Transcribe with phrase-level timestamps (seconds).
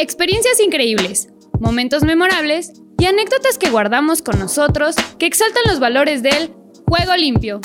[0.00, 1.26] Experiencias increíbles,
[1.58, 6.52] momentos memorables y anécdotas que guardamos con nosotros que exaltan los valores del
[6.86, 7.60] juego limpio.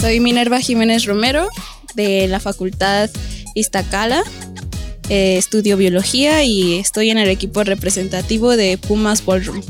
[0.00, 1.46] Soy Minerva Jiménez Romero
[1.94, 3.08] de la Facultad
[3.54, 4.24] Iztacala.
[5.08, 9.62] Eh, estudio biología y estoy en el equipo representativo de Pumas Ballroom.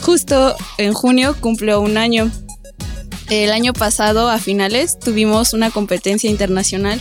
[0.00, 2.30] Justo en junio cumplió un año.
[3.30, 7.00] El año pasado, a finales, tuvimos una competencia internacional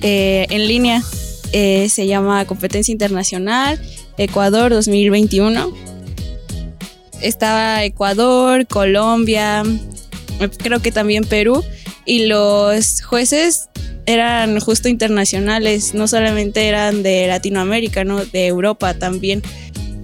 [0.00, 1.02] eh, en línea.
[1.52, 3.78] Eh, se llama Competencia Internacional
[4.16, 5.74] Ecuador 2021.
[7.20, 9.62] Estaba Ecuador, Colombia,
[10.58, 11.62] creo que también Perú.
[12.06, 13.68] Y los jueces
[14.06, 18.24] eran justo internacionales, no solamente eran de Latinoamérica, ¿no?
[18.24, 19.42] De Europa también.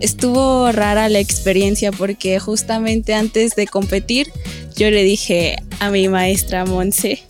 [0.01, 4.31] Estuvo rara la experiencia porque justamente antes de competir
[4.77, 7.23] yo le dije a mi maestra Monse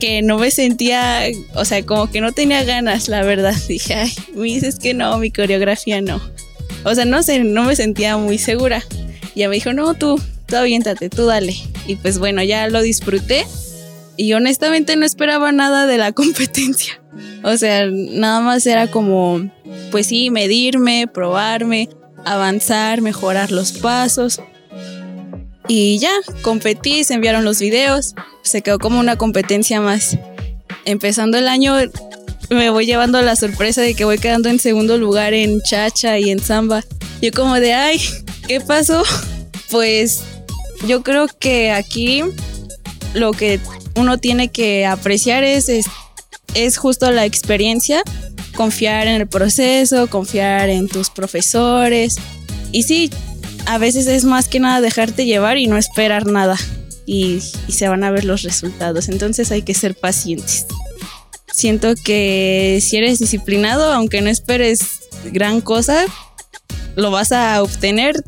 [0.00, 3.54] que no me sentía, o sea, como que no tenía ganas, la verdad.
[3.68, 6.20] Dije, ay, me dices que no, mi coreografía no.
[6.84, 8.82] O sea, no sé, no me sentía muy segura.
[9.34, 11.54] Y ella me dijo, no, tú, tú aviéntate, tú dale.
[11.86, 13.44] Y pues bueno, ya lo disfruté
[14.16, 17.00] y honestamente no esperaba nada de la competencia.
[17.42, 19.50] O sea, nada más era como,
[19.90, 21.88] pues sí, medirme, probarme,
[22.24, 24.40] avanzar, mejorar los pasos.
[25.68, 30.18] Y ya, competí, se enviaron los videos, se quedó como una competencia más.
[30.84, 31.76] Empezando el año
[32.50, 36.30] me voy llevando la sorpresa de que voy quedando en segundo lugar en chacha y
[36.30, 36.84] en samba.
[37.22, 38.00] Yo como de, ay,
[38.46, 39.02] ¿qué pasó?
[39.70, 40.22] Pues
[40.88, 42.24] yo creo que aquí
[43.14, 43.60] lo que
[43.94, 45.68] uno tiene que apreciar es,
[46.54, 48.02] es, justo la experiencia,
[48.60, 52.16] confiar en el proceso, confiar en tus profesores.
[52.72, 53.10] Y sí,
[53.64, 56.58] a veces es más que nada dejarte llevar y no esperar nada.
[57.06, 59.08] Y, y, se van a ver los resultados.
[59.08, 60.66] Entonces hay que ser pacientes.
[61.50, 66.04] Siento que si eres disciplinado, aunque no esperes gran cosa,
[66.96, 68.22] lo vas a obtener